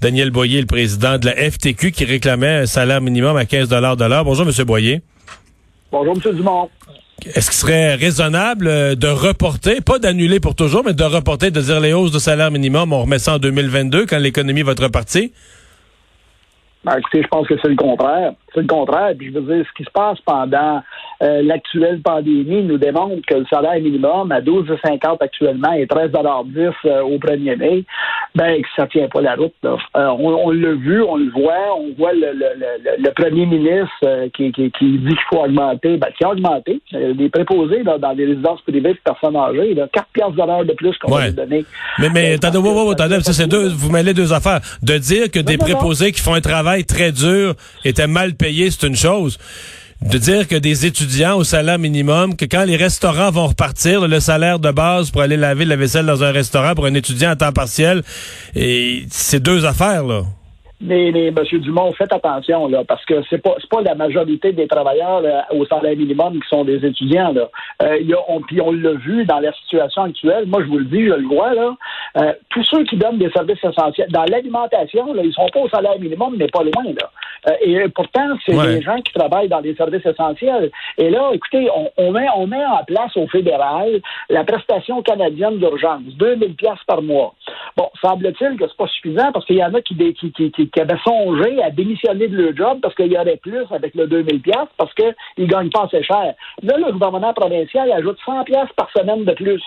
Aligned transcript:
Daniel 0.00 0.30
Boyer, 0.30 0.60
le 0.60 0.66
président 0.66 1.18
de 1.18 1.26
la 1.26 1.34
FTQ, 1.50 1.92
qui 1.92 2.04
réclamait 2.04 2.62
un 2.62 2.66
salaire 2.66 3.00
minimum 3.00 3.36
à 3.36 3.44
15 3.44 3.68
de 3.68 3.76
l'heure. 4.04 4.24
Bonjour, 4.24 4.46
M. 4.46 4.64
Boyer. 4.64 5.02
Bonjour, 5.90 6.14
M. 6.14 6.34
Dumont. 6.34 6.68
Est-ce 7.26 7.50
qu'il 7.50 7.58
serait 7.58 7.94
raisonnable 7.94 8.66
euh, 8.66 8.94
de 8.94 9.06
reporter, 9.06 9.80
pas 9.80 9.98
d'annuler 9.98 10.40
pour 10.40 10.54
toujours, 10.54 10.82
mais 10.84 10.92
de 10.92 11.04
reporter, 11.04 11.50
de 11.50 11.60
dire 11.60 11.80
les 11.80 11.92
hausses 11.92 12.12
de 12.12 12.18
salaire 12.18 12.50
minimum, 12.50 12.92
on 12.92 13.02
remet 13.02 13.18
ça 13.18 13.34
en 13.34 13.38
2022 13.38 14.06
quand 14.06 14.18
l'économie 14.18 14.62
va 14.62 14.72
être 14.72 14.82
repartie? 14.82 15.32
Ben, 16.84 16.98
écoutez, 16.98 17.22
je 17.22 17.28
pense 17.28 17.46
que 17.46 17.54
c'est 17.62 17.68
le 17.68 17.76
contraire. 17.76 18.32
C'est 18.54 18.60
le 18.60 18.66
contraire. 18.66 19.12
Puis 19.18 19.32
je 19.32 19.38
veux 19.38 19.54
dire, 19.54 19.66
ce 19.66 19.76
qui 19.76 19.84
se 19.84 19.90
passe 19.90 20.18
pendant 20.20 20.82
euh, 21.22 21.42
l'actuelle 21.42 22.00
pandémie 22.00 22.62
nous 22.62 22.78
démontre 22.78 23.26
que 23.26 23.34
le 23.34 23.46
salaire 23.46 23.80
minimum 23.80 24.30
à 24.30 24.40
12,50 24.40 25.16
actuellement 25.20 25.72
et 25.72 25.86
13,10 25.86 26.72
euh, 26.84 27.02
au 27.02 27.18
1er 27.18 27.56
mai, 27.56 27.84
ben 28.34 28.62
que 28.62 28.68
ça 28.76 28.86
tient 28.86 29.08
pas 29.08 29.20
la 29.20 29.34
route. 29.34 29.54
Là. 29.62 29.76
Euh, 29.96 30.08
on, 30.18 30.50
l'a 30.50 30.72
vu, 30.72 31.02
on 31.02 31.16
le 31.16 31.30
voit, 31.30 31.76
on 31.78 31.92
voit 31.98 32.12
le, 32.12 32.32
le, 32.32 33.02
le, 33.02 33.10
premier 33.12 33.46
ministre 33.46 34.28
qui, 34.34 34.52
qui, 34.52 34.70
qui, 34.70 34.98
dit 34.98 35.08
qu'il 35.08 35.16
faut 35.30 35.44
augmenter, 35.44 35.96
ben, 35.96 36.08
qui 36.16 36.24
a 36.24 36.30
augmenté. 36.30 36.80
les 36.92 37.28
préposés 37.28 37.82
là, 37.82 37.98
dans 37.98 38.12
les 38.12 38.26
résidences 38.26 38.60
privées 38.62 38.94
de 38.94 38.98
personnes 39.04 39.36
âgées, 39.36 39.74
là, 39.74 39.88
4 39.92 40.06
piastres 40.12 40.64
de 40.64 40.72
plus 40.74 40.96
qu'on 40.98 41.12
va 41.12 41.30
donner. 41.30 41.64
Mais, 41.98 42.08
mais 42.10 42.34
attendez, 42.34 42.58
c'est 43.22 43.48
deux, 43.48 43.68
vous 43.68 43.90
mêlez 43.90 44.14
deux 44.14 44.32
affaires. 44.32 44.60
De 44.82 44.98
dire 44.98 45.30
que 45.30 45.40
des 45.40 45.58
préposés 45.58 46.12
qui 46.12 46.20
font 46.20 46.34
un 46.34 46.40
travail 46.40 46.84
très 46.84 47.12
dur 47.12 47.54
étaient 47.84 48.06
mal 48.06 48.34
payés, 48.34 48.43
c'est 48.70 48.86
une 48.86 48.96
chose 48.96 49.38
de 50.02 50.18
dire 50.18 50.46
que 50.46 50.56
des 50.56 50.84
étudiants 50.84 51.36
au 51.36 51.44
salaire 51.44 51.78
minimum, 51.78 52.36
que 52.36 52.44
quand 52.44 52.64
les 52.64 52.76
restaurants 52.76 53.30
vont 53.30 53.46
repartir, 53.46 54.06
le 54.06 54.20
salaire 54.20 54.58
de 54.58 54.70
base 54.70 55.10
pour 55.10 55.22
aller 55.22 55.36
laver 55.36 55.64
la 55.64 55.76
vaisselle 55.76 56.06
dans 56.06 56.22
un 56.22 56.30
restaurant 56.30 56.74
pour 56.74 56.84
un 56.84 56.94
étudiant 56.94 57.30
à 57.30 57.36
temps 57.36 57.52
partiel, 57.52 58.02
c'est 58.54 59.40
deux 59.40 59.64
affaires, 59.64 60.04
là. 60.04 60.22
Mais, 60.80 61.08
M. 61.08 61.34
Dumont, 61.60 61.92
faites 61.92 62.12
attention, 62.12 62.68
là, 62.68 62.82
parce 62.86 63.04
que 63.06 63.14
c'est 63.30 63.38
pas 63.38 63.54
pas 63.70 63.80
la 63.80 63.94
majorité 63.94 64.52
des 64.52 64.66
travailleurs 64.66 65.22
au 65.52 65.64
salaire 65.64 65.96
minimum 65.96 66.34
qui 66.34 66.48
sont 66.48 66.64
des 66.64 66.84
étudiants. 66.84 67.32
Là. 67.32 67.48
Euh, 67.82 67.98
on, 68.28 68.42
puis 68.42 68.60
on 68.60 68.72
l'a 68.72 68.92
vu 68.92 69.24
dans 69.24 69.38
la 69.38 69.52
situation 69.52 70.02
actuelle. 70.02 70.44
Moi, 70.46 70.62
je 70.62 70.68
vous 70.68 70.78
le 70.78 70.84
dis, 70.84 71.06
je 71.06 71.14
le 71.14 71.26
vois, 71.26 71.54
là. 71.54 71.74
Euh, 72.18 72.32
tous 72.50 72.64
ceux 72.64 72.84
qui 72.84 72.96
donnent 72.96 73.18
des 73.18 73.30
services 73.30 73.62
essentiels, 73.64 74.08
dans 74.10 74.24
l'alimentation, 74.24 75.06
ils 75.22 75.32
sont 75.32 75.48
pas 75.54 75.60
au 75.60 75.68
salaire 75.68 75.98
minimum, 75.98 76.34
mais 76.36 76.48
pas 76.48 76.62
loin, 76.62 76.84
là. 76.84 77.10
Euh, 77.48 77.52
et 77.60 77.88
pourtant, 77.88 78.36
c'est 78.44 78.52
des 78.52 78.82
gens 78.82 78.96
qui 78.96 79.12
travaillent 79.12 79.48
dans 79.48 79.60
des 79.60 79.74
services 79.74 80.04
essentiels. 80.04 80.70
Et 80.98 81.10
là, 81.10 81.30
écoutez, 81.32 81.68
on, 81.74 81.90
on, 81.96 82.12
met, 82.12 82.26
on 82.36 82.46
met 82.46 82.64
en 82.64 82.84
place 82.84 83.16
au 83.16 83.26
fédéral 83.28 84.00
la 84.28 84.44
prestation 84.44 85.02
canadienne 85.02 85.58
d'urgence, 85.58 86.02
2000 86.18 86.54
pièces 86.54 86.84
par 86.86 87.02
mois. 87.02 87.34
Bon, 87.76 87.88
semble-t-il 88.02 88.56
que 88.56 88.66
c'est 88.68 88.76
pas 88.76 88.86
suffisant 88.88 89.32
parce 89.32 89.44
qu'il 89.46 89.56
y 89.56 89.64
en 89.64 89.74
a 89.74 89.80
qui, 89.80 89.96
qui, 90.14 90.32
qui, 90.32 90.50
qui 90.50 90.70
qui 90.74 90.80
avaient 90.80 90.98
songé 91.06 91.62
à 91.62 91.70
démissionner 91.70 92.28
de 92.28 92.36
leur 92.36 92.56
job 92.56 92.78
parce 92.82 92.94
qu'il 92.94 93.12
y 93.12 93.18
aurait 93.18 93.36
plus 93.36 93.64
avec 93.70 93.94
le 93.94 94.06
2000 94.06 94.40
pièces 94.42 94.56
parce 94.76 94.92
qu'ils 94.94 95.14
ne 95.38 95.46
gagnent 95.46 95.70
pas 95.70 95.84
assez 95.84 96.02
cher. 96.02 96.34
Là, 96.62 96.78
le 96.78 96.92
gouvernement 96.92 97.32
provincial 97.32 97.90
ajoute 97.92 98.18
100 98.24 98.44
pièces 98.44 98.72
par 98.76 98.90
semaine 98.96 99.24
de 99.24 99.32
plus. 99.32 99.62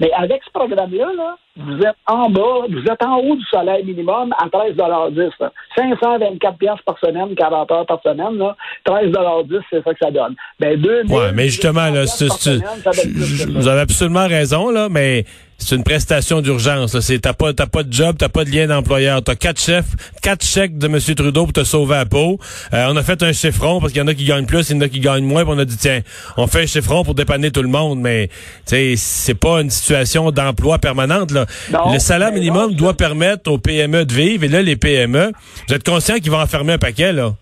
Mais 0.00 0.10
avec 0.12 0.42
ce 0.44 0.50
programme-là, 0.50 1.12
là, 1.16 1.36
vous 1.64 1.78
êtes 1.78 1.96
en 2.06 2.28
bas, 2.30 2.66
vous 2.68 2.84
êtes 2.90 3.02
en 3.04 3.18
haut 3.18 3.36
du 3.36 3.44
salaire 3.50 3.84
minimum 3.84 4.34
à 4.38 4.46
13,10 4.46 5.30
524 5.76 6.58
pièces 6.58 6.80
par 6.84 6.98
semaine, 6.98 7.34
40 7.34 7.70
heures 7.72 7.86
par 7.86 8.00
semaine, 8.02 8.38
là, 8.38 8.56
13,10 8.86 9.60
c'est 9.70 9.82
ça 9.84 9.92
que 9.92 9.98
ça 10.00 10.10
donne. 10.10 10.34
Ben, 10.58 10.80
2000 10.80 11.12
ouais, 11.14 11.32
mais 11.32 11.48
justement, 11.48 11.90
là, 11.90 12.04
vous 12.04 13.68
avez 13.68 13.80
absolument 13.80 14.26
raison, 14.26 14.70
là, 14.70 14.88
mais 14.90 15.24
c'est 15.60 15.76
une 15.76 15.84
prestation 15.84 16.40
d'urgence. 16.40 16.98
C'est 17.00 17.20
t'as 17.20 17.32
pas 17.32 17.52
t'as 17.52 17.66
pas 17.66 17.82
de 17.82 17.92
job, 17.92 18.16
t'as 18.18 18.28
pas 18.28 18.44
de 18.44 18.50
lien 18.50 18.66
d'employeur. 18.66 19.22
T'as 19.22 19.34
quatre 19.34 19.60
chefs, 19.60 19.86
quatre 20.22 20.44
chèques 20.44 20.78
de 20.78 20.86
M. 20.86 20.98
Trudeau 20.98 21.44
pour 21.44 21.52
te 21.52 21.64
sauver 21.64 21.94
la 21.96 22.06
peau. 22.06 22.38
Euh, 22.72 22.86
on 22.90 22.96
a 22.96 23.02
fait 23.02 23.22
un 23.22 23.32
chiffron 23.32 23.80
parce 23.80 23.92
qu'il 23.92 24.00
y 24.00 24.04
en 24.04 24.08
a 24.08 24.14
qui 24.14 24.24
gagnent 24.24 24.46
plus, 24.46 24.70
il 24.70 24.76
y 24.76 24.78
en 24.78 24.80
a 24.80 24.88
qui 24.88 25.00
gagnent 25.00 25.24
moins. 25.24 25.44
Puis 25.44 25.52
on 25.54 25.58
a 25.58 25.64
dit 25.64 25.76
tiens, 25.76 26.00
on 26.36 26.46
fait 26.46 26.62
un 26.62 26.66
chiffron 26.66 27.04
pour 27.04 27.14
dépanner 27.14 27.50
tout 27.50 27.62
le 27.62 27.68
monde, 27.68 28.00
mais 28.00 28.30
c'est 28.64 29.34
pas 29.34 29.60
une 29.60 29.70
situation 29.70 30.30
d'emploi 30.30 30.78
permanente. 30.78 31.30
Là. 31.30 31.46
le 31.92 31.98
salaire 31.98 32.32
minimum 32.32 32.74
doit 32.74 32.94
permettre 32.94 33.50
aux 33.50 33.58
PME 33.58 34.06
de 34.06 34.14
vivre. 34.14 34.44
Et 34.44 34.48
là, 34.48 34.62
les 34.62 34.76
PME, 34.76 35.30
vous 35.68 35.74
êtes 35.74 35.84
conscient 35.84 36.16
qu'ils 36.16 36.30
vont 36.30 36.40
enfermer 36.40 36.74
un 36.74 36.78
paquet 36.78 37.12
là. 37.12 37.34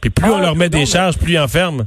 Puis 0.00 0.10
plus 0.10 0.30
on 0.30 0.36
ah, 0.36 0.42
leur 0.42 0.56
met 0.56 0.68
des 0.68 0.86
charges, 0.86 1.18
plus 1.18 1.34
ils 1.34 1.38
enferment. 1.38 1.86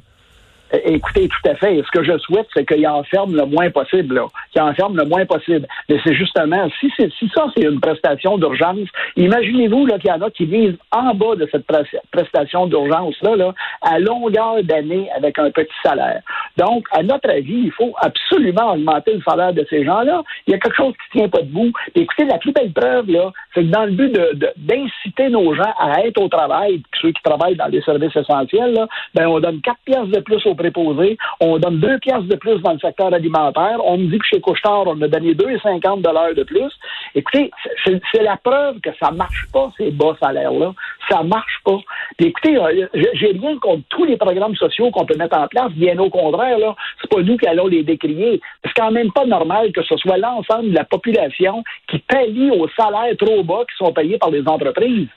Écoutez, 0.85 1.27
tout 1.27 1.49
à 1.49 1.55
fait. 1.55 1.81
Ce 1.83 1.91
que 1.91 2.03
je 2.03 2.17
souhaite, 2.19 2.47
c'est 2.53 2.65
qu'il 2.65 2.87
enferme 2.87 3.35
le 3.35 3.45
moins 3.45 3.69
possible, 3.69 4.15
là. 4.15 4.27
Qu'il 4.51 4.61
enferme 4.61 4.95
le 4.97 5.05
moins 5.05 5.25
possible. 5.25 5.67
Mais 5.89 5.99
c'est 6.03 6.13
justement, 6.13 6.69
si 6.79 6.91
si 6.97 7.31
ça, 7.35 7.45
c'est 7.55 7.63
une 7.63 7.79
prestation 7.79 8.37
d'urgence, 8.37 8.87
imaginez-vous 9.17 9.87
qu'il 9.87 10.09
y 10.09 10.11
en 10.11 10.21
a 10.21 10.29
qui 10.29 10.45
vivent 10.45 10.77
en 10.91 11.13
bas 11.13 11.35
de 11.35 11.47
cette 11.51 11.65
prestation 12.11 12.67
d'urgence-là, 12.67 13.35
là, 13.35 13.53
à 13.81 13.99
longueur 13.99 14.63
d'année 14.63 15.09
avec 15.15 15.37
un 15.39 15.51
petit 15.51 15.73
salaire. 15.83 16.21
Donc, 16.57 16.85
à 16.91 17.03
notre 17.03 17.29
avis, 17.29 17.61
il 17.65 17.71
faut 17.71 17.93
absolument 17.97 18.73
augmenter 18.73 19.13
le 19.13 19.21
salaire 19.21 19.53
de 19.53 19.65
ces 19.69 19.83
gens-là. 19.83 20.23
Il 20.47 20.51
y 20.51 20.55
a 20.55 20.59
quelque 20.59 20.75
chose 20.75 20.93
qui 20.93 21.17
ne 21.17 21.21
tient 21.21 21.29
pas 21.29 21.41
debout. 21.41 21.71
écoutez, 21.95 22.25
la 22.25 22.37
plus 22.37 22.51
belle 22.51 22.71
preuve, 22.71 23.09
là, 23.09 23.31
c'est 23.53 23.63
que 23.63 23.69
dans 23.69 23.85
le 23.85 23.91
but 23.91 24.17
d'inciter 24.57 25.29
nos 25.29 25.53
gens 25.55 25.73
à 25.79 26.05
être 26.05 26.21
au 26.21 26.27
travail, 26.27 26.81
ceux 27.01 27.11
qui 27.11 27.21
travaillent 27.23 27.55
dans 27.55 27.67
les 27.67 27.81
services 27.81 28.15
essentiels, 28.15 28.85
ben, 29.13 29.27
on 29.27 29.39
donne 29.39 29.61
quatre 29.61 29.79
pièces 29.85 30.07
de 30.07 30.19
plus 30.19 30.45
au 30.45 30.55
préposé. 30.55 31.17
On 31.39 31.57
donne 31.57 31.79
deux 31.79 31.97
pièces 31.99 32.23
de 32.23 32.35
plus 32.35 32.59
dans 32.61 32.73
le 32.73 32.79
secteur 32.79 33.13
alimentaire. 33.13 33.77
On 33.83 33.97
me 33.97 34.07
dit 34.07 34.19
que 34.19 34.25
chez 34.25 34.41
Couchetard, 34.41 34.87
on 34.87 35.01
a 35.01 35.07
donné 35.07 35.33
2,50 35.33 36.01
dollars 36.01 36.33
de 36.35 36.43
plus. 36.43 36.71
Écoutez, 37.15 37.51
c'est 37.85 38.23
la 38.23 38.37
preuve 38.37 38.79
que 38.81 38.89
ça 39.01 39.11
marche 39.11 39.47
pas, 39.53 39.71
ces 39.77 39.91
bas 39.91 40.15
salaires-là. 40.21 40.73
Ça 41.09 41.23
marche 41.23 41.59
pas. 41.65 41.79
Puis 42.17 42.27
écoutez, 42.27 42.57
euh, 42.57 42.87
j'ai 43.13 43.27
rien 43.27 43.57
contre 43.59 43.83
tous 43.89 44.05
les 44.05 44.17
programmes 44.17 44.55
sociaux 44.55 44.91
qu'on 44.91 45.05
peut 45.05 45.15
mettre 45.15 45.37
en 45.37 45.47
place. 45.47 45.71
Bien 45.73 45.97
au 45.99 46.09
contraire, 46.09 46.59
là, 46.59 46.75
c'est 47.01 47.09
pas 47.09 47.21
nous 47.21 47.37
qui 47.37 47.47
allons 47.47 47.67
les 47.67 47.83
décrier. 47.83 48.39
C'est 48.63 48.73
quand 48.75 48.91
même 48.91 49.11
pas 49.11 49.25
normal 49.25 49.71
que 49.71 49.83
ce 49.83 49.97
soit 49.97 50.17
l'ensemble 50.17 50.69
de 50.69 50.75
la 50.75 50.83
population 50.83 51.63
qui 51.87 51.99
paye 51.99 52.51
aux 52.51 52.67
salaires 52.77 53.15
trop 53.17 53.43
bas 53.43 53.63
qui 53.69 53.83
sont 53.83 53.91
payés 53.93 54.17
par 54.17 54.31
les 54.31 54.47
entreprises. 54.47 55.07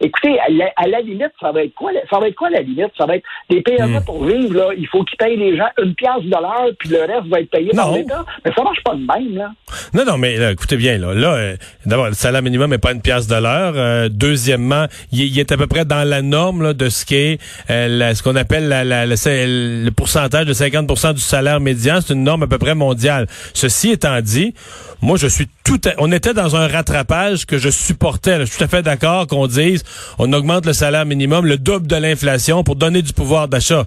Écoutez, 0.00 0.38
à 0.40 0.86
la, 0.86 1.00
limite, 1.00 1.32
ça 1.40 1.52
va 1.52 1.64
être 1.64 1.74
quoi? 1.74 1.92
Ça 2.10 2.18
va 2.18 2.28
être 2.28 2.34
quoi 2.34 2.50
la 2.50 2.60
limite? 2.60 2.90
Ça 2.98 3.06
va 3.06 3.16
être 3.16 3.24
des 3.48 3.60
PME 3.62 4.00
hmm. 4.00 4.04
pour 4.04 4.24
vivre, 4.24 4.54
là. 4.54 4.70
Il 4.76 4.86
faut 4.88 5.04
qu'ils 5.04 5.16
payent 5.18 5.36
les 5.36 5.56
gens 5.56 5.68
une 5.82 5.94
pièce 5.94 6.22
de 6.22 6.30
l'heure, 6.30 6.70
puis 6.78 6.88
le 6.88 7.00
reste 7.00 7.26
va 7.26 7.40
être 7.40 7.50
payé 7.50 7.70
par 7.74 7.92
l'État. 7.92 8.24
Mais 8.44 8.52
ça 8.52 8.62
marche 8.62 8.82
pas 8.82 8.94
de 8.94 9.00
même, 9.00 9.36
là. 9.36 9.50
Non, 9.92 10.04
non, 10.04 10.18
mais 10.18 10.36
écoutez 10.52 10.76
bien, 10.76 10.98
là. 10.98 11.14
Là, 11.14 11.34
euh, 11.34 11.56
d'abord, 11.86 12.06
le 12.06 12.14
salaire 12.14 12.42
minimum 12.42 12.70
n'est 12.70 12.78
pas 12.78 12.92
une 12.92 13.02
pièce 13.02 13.26
de 13.26 13.36
l'heure. 13.36 13.74
Euh, 13.76 14.08
deuxièmement, 14.10 14.86
il, 15.12 15.38
est 15.44 15.52
à 15.52 15.56
peu 15.56 15.66
près 15.66 15.84
dans 15.84 16.04
la 16.04 16.22
norme 16.22 16.62
là, 16.62 16.72
de 16.72 16.88
ce 16.88 17.04
qu'est 17.04 17.38
euh, 17.70 18.14
ce 18.14 18.22
qu'on 18.22 18.36
appelle 18.36 18.68
la, 18.68 18.84
la, 18.84 19.06
le, 19.06 19.90
pourcentage 19.90 20.46
de 20.46 20.52
50 20.52 21.14
du 21.14 21.20
salaire 21.20 21.60
médian. 21.60 22.00
C'est 22.00 22.14
une 22.14 22.24
norme 22.24 22.42
à 22.44 22.46
peu 22.46 22.58
près 22.58 22.74
mondiale. 22.74 23.26
Ceci 23.52 23.90
étant 23.90 24.20
dit, 24.20 24.54
moi, 25.02 25.16
je 25.16 25.26
suis 25.26 25.48
tout 25.64 25.80
on 25.98 26.12
était 26.12 26.34
dans 26.34 26.56
un 26.56 26.66
rattrapage 26.66 27.46
que 27.46 27.58
je 27.58 27.70
supportais. 27.70 28.40
Je 28.40 28.44
suis 28.44 28.58
tout 28.58 28.64
à 28.64 28.68
fait 28.68 28.82
d'accord 28.82 29.26
qu'on 29.26 29.46
dise 29.46 29.82
on 30.18 30.32
augmente 30.32 30.66
le 30.66 30.72
salaire 30.72 31.06
minimum, 31.06 31.46
le 31.46 31.58
double 31.58 31.86
de 31.86 31.96
l'inflation 31.96 32.64
pour 32.64 32.76
donner 32.76 33.02
du 33.02 33.12
pouvoir 33.12 33.48
d'achat. 33.48 33.84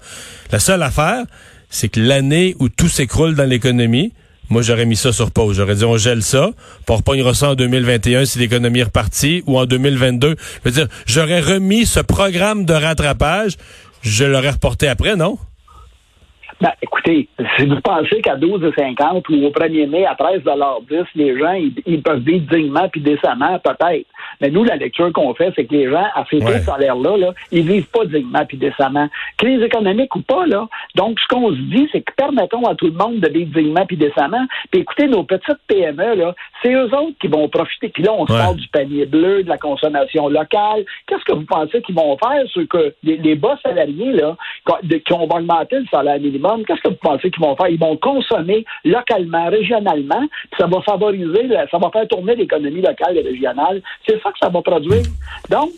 La 0.52 0.60
seule 0.60 0.84
affaire, 0.84 1.24
c'est 1.70 1.90
que 1.90 2.00
l'année 2.00 2.56
où 2.60 2.70
tout 2.70 2.88
s'écroule 2.88 3.36
dans 3.36 3.44
l'économie, 3.44 4.14
moi, 4.50 4.62
j'aurais 4.62 4.86
mis 4.86 4.96
ça 4.96 5.12
sur 5.12 5.32
pause. 5.32 5.58
J'aurais 5.58 5.76
dit, 5.76 5.86
on 5.86 5.98
gèle 5.98 6.22
ça, 6.22 6.50
puis 6.86 6.90
on 6.90 6.96
repognera 6.96 7.34
ça 7.34 7.52
en 7.52 7.56
2021 7.56 8.26
si 8.26 8.40
l'économie 8.40 8.80
est 8.80 8.84
repartie, 8.84 9.44
ou 9.48 9.58
en 9.58 9.66
2022. 9.66 10.36
Je 10.40 10.70
veux 10.70 10.72
dire, 10.72 10.88
j'aurais 11.06 11.42
remis 11.42 11.86
ce 11.86 12.00
programme 12.00 12.66
de 12.66 12.74
rattrapage, 12.74 13.58
je 14.02 14.26
l'aurais 14.26 14.52
reporté 14.52 14.88
après, 14.88 15.16
non? 15.16 15.38
Ben, 16.60 16.72
écoutez, 16.82 17.30
si 17.58 17.68
vous 17.68 17.80
pensez 17.82 18.20
qu'à 18.22 18.36
12,50 18.36 19.24
ou 19.30 19.46
au 19.46 19.52
1er 19.52 19.88
mai 19.88 20.06
à 20.06 20.16
13,10 20.16 21.06
les 21.14 21.38
gens, 21.38 21.54
ils, 21.86 22.02
peuvent 22.02 22.22
vivre 22.22 22.48
dignement 22.52 22.90
puis 22.90 23.02
décemment, 23.02 23.60
peut-être. 23.60 24.08
Mais 24.42 24.50
nous, 24.50 24.64
la 24.64 24.76
lecture 24.76 25.12
qu'on 25.14 25.34
fait, 25.34 25.52
c'est 25.56 25.66
que 25.66 25.74
les 25.74 25.90
gens, 25.90 26.06
à 26.16 26.26
ces 26.30 26.38
ouais. 26.44 26.60
salaires-là, 26.60 27.18
là, 27.18 27.34
ils 27.52 27.68
vivent 27.68 27.90
pas 27.90 28.06
dignement 28.06 28.46
puis 28.48 28.58
décemment. 28.58 29.08
Crise 29.38 29.62
économique 29.62 30.16
ou 30.16 30.22
pas, 30.22 30.46
là. 30.46 30.68
Donc, 30.96 31.20
ce 31.20 31.28
qu'on 31.28 31.52
se 31.52 31.60
dit, 31.76 31.88
c'est 31.92 32.02
que 32.02 32.14
permettons 32.16 32.66
à 32.66 32.76
tout 32.76 32.88
le 32.88 32.94
monde 32.94 33.20
de 33.20 33.30
vivre 33.30 33.52
dignement 33.54 33.86
puis 33.86 33.98
décemment. 33.98 34.46
Puis 34.72 34.82
écoutez, 34.82 35.08
nos 35.08 35.24
petites 35.24 35.60
PME, 35.68 36.16
là, 36.16 36.36
c'est 36.62 36.74
eux 36.74 36.94
autres 36.94 37.18
qui 37.20 37.28
vont 37.28 37.48
profiter. 37.50 37.90
Puis 37.90 38.04
là, 38.04 38.14
on 38.14 38.26
sort 38.28 38.56
du 38.56 38.68
panier 38.70 39.06
bleu, 39.06 39.44
de 39.44 39.50
la 39.50 39.58
consommation 39.58 40.28
locale. 40.28 40.86
Qu'est-ce 41.08 41.24
que 41.24 41.34
vous 41.34 41.46
pensez 41.46 41.82
qu'ils 41.82 41.96
vont 41.96 42.18
faire? 42.18 42.28
sur 42.48 42.68
que 42.68 42.94
les, 43.04 43.18
les 43.18 43.36
bas 43.36 43.58
salariés, 43.64 44.12
là, 44.14 44.36
qui 44.90 45.14
ont 45.14 45.24
augmenté 45.24 45.80
le 45.80 45.86
salaire 45.92 46.20
minimum, 46.20 46.64
qu'est-ce 46.66 46.82
que 46.82 46.90
vous 46.90 47.00
pensez 47.02 47.30
qu'ils 47.32 47.44
vont 47.44 47.56
faire? 47.56 47.70
Ils 47.70 47.80
vont 47.80 47.98
consommer 47.98 48.66
localement, 48.84 49.50
régionalement, 49.50 50.22
puis 50.22 50.60
ça 50.60 50.68
va 50.68 50.82
favoriser, 50.82 51.50
ça 51.72 51.78
va 51.78 51.90
faire 51.92 52.08
tourner 52.08 52.36
l'économie 52.36 52.82
locale 52.82 53.18
et 53.18 53.22
régionale. 53.22 53.82
C'est 54.08 54.20
que 54.32 54.40
ça 54.40 54.50
va 54.50 54.62
produire. 54.62 55.04
Donc, 55.50 55.72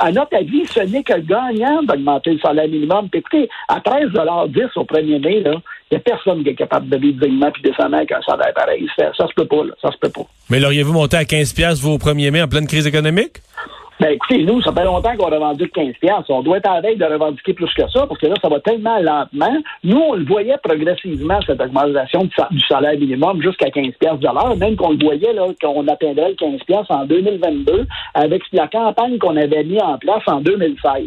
à 0.00 0.12
notre 0.12 0.36
avis, 0.36 0.66
ce 0.66 0.80
n'est 0.80 1.02
que 1.02 1.18
gagnant 1.20 1.82
d'augmenter 1.82 2.32
le 2.32 2.38
salaire 2.38 2.68
minimum. 2.68 3.08
Puis 3.08 3.20
écoutez, 3.20 3.48
à 3.68 3.80
13,10 3.80 4.68
au 4.76 4.84
1er 4.84 5.22
mai, 5.22 5.42
il 5.44 5.60
n'y 5.92 5.96
a 5.96 6.00
personne 6.00 6.42
qui 6.42 6.50
est 6.50 6.54
capable 6.54 6.88
de 6.88 6.96
vivre 6.96 7.20
dignement 7.20 7.50
puis 7.50 7.62
décemment 7.62 7.98
avec 7.98 8.12
un 8.12 8.22
salaire 8.22 8.52
pareil. 8.54 8.86
Ça, 8.96 9.12
ça 9.16 9.26
se 9.26 9.34
peut 9.34 9.46
pas, 9.46 9.64
là. 9.64 9.72
Ça 9.80 9.90
se 9.92 9.98
peut 9.98 10.10
pas. 10.10 10.26
Mais 10.50 10.60
l'auriez-vous 10.60 10.92
monté 10.92 11.16
à 11.16 11.24
15 11.24 11.80
vous, 11.80 11.92
au 11.92 11.98
1er 11.98 12.30
mai, 12.30 12.42
en 12.42 12.48
pleine 12.48 12.66
crise 12.66 12.86
économique? 12.86 13.40
Ben 13.98 14.10
écoutez, 14.10 14.44
nous, 14.44 14.60
ça 14.60 14.72
fait 14.72 14.84
longtemps 14.84 15.16
qu'on 15.16 15.30
revendique 15.30 15.72
15 15.72 15.94
On 16.28 16.42
doit 16.42 16.58
être 16.58 16.68
à 16.68 16.82
veille 16.82 16.96
de 16.96 17.04
revendiquer 17.06 17.54
plus 17.54 17.72
que 17.72 17.88
ça, 17.88 18.06
parce 18.06 18.20
que 18.20 18.26
là, 18.26 18.34
ça 18.42 18.50
va 18.50 18.60
tellement 18.60 18.98
lentement. 18.98 19.56
Nous, 19.84 19.96
on 19.96 20.14
le 20.14 20.24
voyait 20.24 20.58
progressivement, 20.62 21.38
cette 21.46 21.62
augmentation 21.62 22.24
du 22.24 22.60
salaire 22.68 22.98
minimum 22.98 23.40
jusqu'à 23.40 23.70
15 23.70 23.94
de 24.00 24.24
l'heure, 24.24 24.56
même 24.58 24.76
qu'on 24.76 24.90
le 24.90 24.98
voyait 25.02 25.32
là, 25.32 25.46
qu'on 25.62 25.88
atteindrait 25.88 26.30
le 26.30 26.58
15 26.66 26.86
en 26.90 27.06
2022 27.06 27.86
avec 28.12 28.42
la 28.52 28.68
campagne 28.68 29.16
qu'on 29.18 29.36
avait 29.36 29.64
mis 29.64 29.80
en 29.80 29.96
place 29.96 30.22
en 30.26 30.40
2016. 30.40 31.06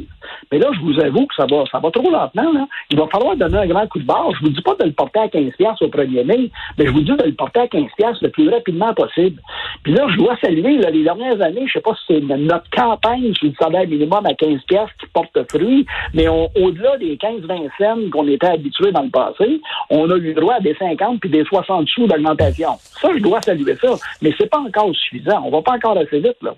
Mais 0.51 0.57
là, 0.57 0.69
je 0.73 0.79
vous 0.79 0.99
avoue 0.99 1.27
que 1.27 1.35
ça 1.35 1.45
va, 1.49 1.63
ça 1.71 1.79
va 1.79 1.91
trop 1.91 2.09
lentement. 2.09 2.51
Là. 2.53 2.67
Il 2.89 2.97
va 2.97 3.07
falloir 3.07 3.35
donner 3.35 3.57
un 3.59 3.67
grand 3.67 3.87
coup 3.87 3.99
de 3.99 4.05
barre. 4.05 4.31
Je 4.39 4.45
vous 4.45 4.49
dis 4.49 4.61
pas 4.61 4.75
de 4.79 4.85
le 4.85 4.93
porter 4.93 5.19
à 5.19 5.27
15 5.27 5.51
au 5.81 5.87
1er 5.87 6.25
mai, 6.25 6.49
mais 6.77 6.85
je 6.85 6.91
vous 6.91 7.01
dis 7.01 7.15
de 7.15 7.23
le 7.23 7.33
porter 7.33 7.59
à 7.61 7.67
15 7.67 7.87
le 8.21 8.29
plus 8.29 8.49
rapidement 8.49 8.93
possible. 8.93 9.41
Puis 9.83 9.93
là, 9.93 10.07
je 10.09 10.17
dois 10.17 10.35
saluer 10.41 10.77
là, 10.77 10.89
les 10.89 11.03
dernières 11.03 11.39
années, 11.41 11.65
je 11.67 11.73
sais 11.73 11.81
pas 11.81 11.93
si 11.95 12.13
c'est 12.13 12.21
notre 12.21 12.69
campagne 12.79 13.33
sur 13.33 13.47
le 13.47 13.53
salaire 13.59 13.87
minimum 13.87 14.25
à 14.25 14.33
15 14.33 14.61
pièces 14.67 14.89
qui 14.99 15.07
porte 15.13 15.37
fruit, 15.49 15.85
mais 16.13 16.27
au-delà 16.27 16.97
des 16.97 17.17
15-20 17.17 17.69
cents 17.77 18.09
qu'on 18.11 18.27
était 18.27 18.47
habitués 18.47 18.91
dans 18.91 19.03
le 19.03 19.09
passé, 19.09 19.59
on 19.89 20.09
a 20.09 20.15
eu 20.17 20.33
droit 20.33 20.55
à 20.55 20.59
des 20.59 20.75
50 20.75 21.19
puis 21.19 21.29
des 21.29 21.43
60 21.43 21.87
sous 21.89 22.07
d'augmentation. 22.07 22.69
Ça, 23.01 23.09
je 23.15 23.21
dois 23.21 23.41
saluer 23.41 23.75
ça, 23.81 23.89
mais 24.21 24.33
c'est 24.37 24.49
pas 24.49 24.59
encore 24.59 24.95
suffisant. 24.95 25.41
On 25.45 25.51
va 25.51 25.61
pas 25.61 25.73
encore 25.73 25.97
assez 25.97 26.19
vite, 26.19 26.37
là. 26.41 26.55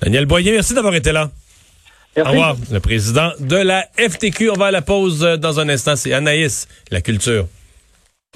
Daniel 0.00 0.26
Boyer, 0.26 0.52
merci 0.52 0.74
d'avoir 0.74 0.94
été 0.94 1.12
là. 1.12 1.30
Au 2.16 2.22
revoir, 2.22 2.56
le 2.70 2.78
président 2.78 3.30
de 3.40 3.56
la 3.56 3.86
FTQ. 3.96 4.50
On 4.50 4.54
va 4.54 4.66
à 4.66 4.70
la 4.70 4.82
pause 4.82 5.24
euh, 5.24 5.36
dans 5.36 5.58
un 5.58 5.68
instant. 5.68 5.96
C'est 5.96 6.12
Anaïs, 6.12 6.68
la 6.92 7.00
culture. 7.00 7.46